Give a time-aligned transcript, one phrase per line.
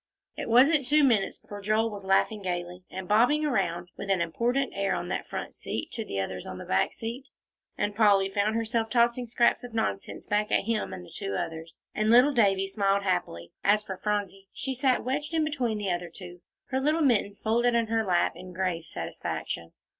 [0.35, 4.73] It wasn't two minutes before Joel was laughing gayly, and bobbing around with an important
[4.75, 7.27] air on that front seat to the others on the back seat,
[7.77, 11.77] and Polly found herself tossing scraps of nonsense back at him and the two others,
[11.93, 13.51] and little Davie smiled happily.
[13.63, 17.75] As for Phronsie, she sat wedged in between the other two, her little mittens folded
[17.75, 19.71] in her lap, in grave satisfaction.